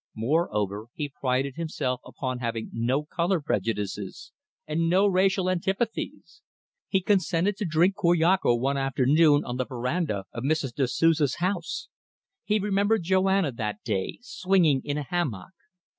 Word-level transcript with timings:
Moreover, 0.15 0.87
he 0.95 1.09
prided 1.09 1.53
himself 1.57 2.01
upon 2.03 2.39
having 2.39 2.71
no 2.73 3.03
colour 3.05 3.39
prejudices 3.39 4.31
and 4.65 4.89
no 4.89 5.05
racial 5.05 5.47
antipathies. 5.47 6.41
He 6.87 7.01
consented 7.01 7.55
to 7.57 7.65
drink 7.65 7.97
curacoa 7.97 8.55
one 8.59 8.77
afternoon 8.77 9.45
on 9.45 9.57
the 9.57 9.65
verandah 9.67 10.25
of 10.33 10.43
Mrs. 10.43 10.73
da 10.73 10.87
Souza's 10.87 11.35
house. 11.35 11.87
He 12.43 12.57
remembered 12.57 13.03
Joanna 13.03 13.51
that 13.51 13.83
day, 13.83 14.17
swinging 14.23 14.81
in 14.83 14.97
a 14.97 15.03
hammock. 15.03 15.53